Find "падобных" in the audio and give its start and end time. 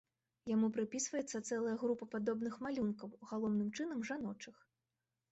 2.13-2.57